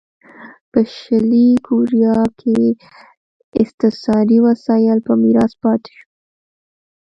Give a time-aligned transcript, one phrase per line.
[0.71, 2.57] په شلي کوریا کې
[3.61, 6.11] استثاري وسایل په میراث پاتې شول.